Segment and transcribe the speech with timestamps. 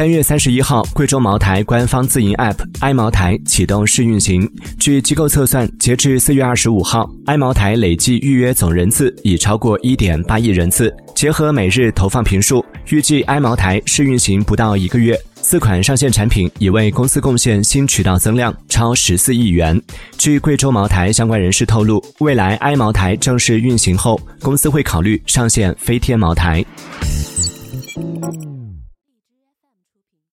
[0.00, 4.50] 三月三十一号贵州茅台官方自营 app i 茅台启动试运行。
[4.78, 15.14] 据机构测算截至四月二十五号 i 茅台累计预约总人次已超过一点八亿人次结合每日投放频数预计 i 茅台试运行不到一个月。
[15.34, 19.78] 四款上线产品已为公司贡献新渠道增量超十四亿元。
[20.16, 26.64] 据贵州茅台相关人士透露未来 i 茅台正式运行后公司会考虑上线飞天茅台。